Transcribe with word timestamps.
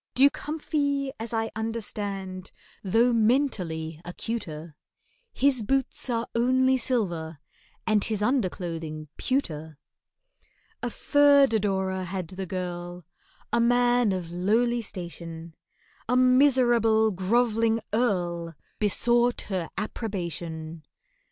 DUKE 0.15 0.37
HUMPHY, 0.37 1.13
as 1.19 1.31
I 1.31 1.51
understand, 1.55 2.51
Though 2.83 3.13
mentally 3.13 4.01
acuter, 4.03 4.73
His 5.31 5.61
boots 5.61 6.09
are 6.09 6.25
only 6.33 6.75
silver, 6.79 7.37
and 7.85 8.03
His 8.03 8.19
underclothing 8.19 9.09
pewter. 9.17 9.77
A 10.81 10.89
third 10.89 11.53
adorer 11.53 12.05
had 12.05 12.29
the 12.29 12.47
girl, 12.47 13.05
A 13.53 13.59
man 13.59 14.11
of 14.11 14.31
lowly 14.31 14.81
station— 14.81 15.53
A 16.09 16.17
miserable 16.17 17.11
grov'ling 17.11 17.79
Earl 17.93 18.55
Besought 18.79 19.41
her 19.49 19.69
approbation. 19.77 20.81